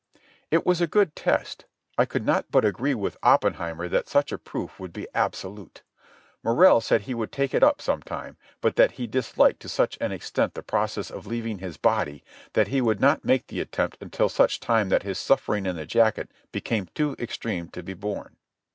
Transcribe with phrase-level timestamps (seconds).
[0.49, 1.65] It was a good test.
[1.95, 5.83] I could not but agree with Oppenheimer that such a proof would be absolute.
[6.43, 9.99] Morrell said he would take it up some time, but that he disliked to such
[10.01, 13.99] an extent the process of leaving his body that he would not make the attempt
[14.01, 18.37] until such time that his suffering in the jacket became too extreme to be borne.